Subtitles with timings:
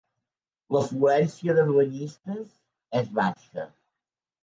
[0.75, 2.59] L'afluència de banyistes
[3.05, 3.73] és baixa.